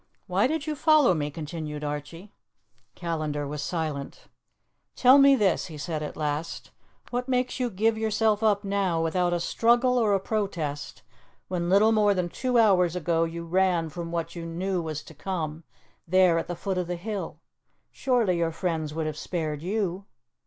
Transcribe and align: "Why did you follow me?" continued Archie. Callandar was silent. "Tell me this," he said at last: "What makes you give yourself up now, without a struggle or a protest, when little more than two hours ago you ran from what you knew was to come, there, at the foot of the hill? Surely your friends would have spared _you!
"Why 0.25 0.47
did 0.47 0.65
you 0.65 0.75
follow 0.75 1.13
me?" 1.13 1.29
continued 1.29 1.83
Archie. 1.83 2.33
Callandar 2.95 3.45
was 3.45 3.61
silent. 3.61 4.29
"Tell 4.95 5.19
me 5.19 5.35
this," 5.35 5.67
he 5.67 5.77
said 5.77 6.01
at 6.01 6.17
last: 6.17 6.71
"What 7.11 7.27
makes 7.27 7.59
you 7.59 7.69
give 7.69 7.99
yourself 7.99 8.41
up 8.41 8.63
now, 8.63 8.99
without 8.99 9.31
a 9.31 9.39
struggle 9.39 9.99
or 9.99 10.15
a 10.15 10.19
protest, 10.19 11.03
when 11.49 11.69
little 11.69 11.91
more 11.91 12.15
than 12.15 12.29
two 12.29 12.57
hours 12.57 12.95
ago 12.95 13.25
you 13.25 13.45
ran 13.45 13.89
from 13.89 14.11
what 14.11 14.35
you 14.35 14.43
knew 14.43 14.81
was 14.81 15.03
to 15.03 15.13
come, 15.13 15.65
there, 16.07 16.39
at 16.39 16.47
the 16.47 16.55
foot 16.55 16.79
of 16.79 16.87
the 16.87 16.95
hill? 16.95 17.37
Surely 17.91 18.37
your 18.39 18.51
friends 18.51 18.95
would 18.95 19.05
have 19.05 19.15
spared 19.17 19.61
_you! 19.61 20.05